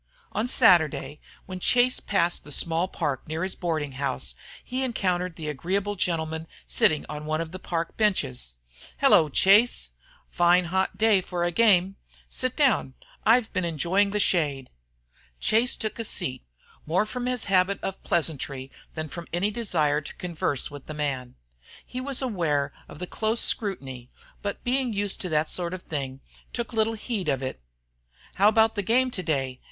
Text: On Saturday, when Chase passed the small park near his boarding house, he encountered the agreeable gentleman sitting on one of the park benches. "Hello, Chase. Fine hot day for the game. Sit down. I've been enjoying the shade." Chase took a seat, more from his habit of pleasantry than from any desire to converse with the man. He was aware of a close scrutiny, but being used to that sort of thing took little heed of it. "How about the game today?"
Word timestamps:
On 0.31 0.47
Saturday, 0.47 1.19
when 1.45 1.59
Chase 1.59 1.99
passed 1.99 2.43
the 2.43 2.51
small 2.51 2.87
park 2.87 3.27
near 3.27 3.43
his 3.43 3.53
boarding 3.53 3.91
house, 3.91 4.33
he 4.63 4.83
encountered 4.83 5.35
the 5.35 5.47
agreeable 5.47 5.93
gentleman 5.95 6.47
sitting 6.65 7.05
on 7.07 7.27
one 7.27 7.39
of 7.39 7.51
the 7.51 7.59
park 7.59 7.95
benches. 7.97 8.57
"Hello, 8.97 9.29
Chase. 9.29 9.91
Fine 10.27 10.65
hot 10.73 10.97
day 10.97 11.21
for 11.21 11.45
the 11.45 11.51
game. 11.51 11.97
Sit 12.29 12.55
down. 12.55 12.95
I've 13.27 13.53
been 13.53 13.63
enjoying 13.63 14.09
the 14.09 14.19
shade." 14.19 14.71
Chase 15.39 15.75
took 15.75 15.99
a 15.99 16.03
seat, 16.03 16.41
more 16.87 17.05
from 17.05 17.27
his 17.27 17.43
habit 17.43 17.79
of 17.83 18.01
pleasantry 18.01 18.71
than 18.95 19.07
from 19.07 19.27
any 19.31 19.51
desire 19.51 20.01
to 20.01 20.15
converse 20.15 20.71
with 20.71 20.87
the 20.87 20.95
man. 20.95 21.35
He 21.85 22.01
was 22.01 22.23
aware 22.23 22.73
of 22.89 22.99
a 23.03 23.05
close 23.05 23.41
scrutiny, 23.41 24.09
but 24.41 24.63
being 24.63 24.93
used 24.93 25.21
to 25.21 25.29
that 25.29 25.47
sort 25.47 25.75
of 25.75 25.83
thing 25.83 26.21
took 26.53 26.73
little 26.73 26.93
heed 26.93 27.29
of 27.29 27.43
it. 27.43 27.61
"How 28.41 28.47
about 28.47 28.73
the 28.73 28.81
game 28.81 29.11
today?" 29.11 29.59